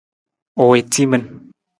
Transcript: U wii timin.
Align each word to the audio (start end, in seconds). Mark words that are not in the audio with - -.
U 0.61 0.63
wii 0.69 0.83
timin. 0.93 1.23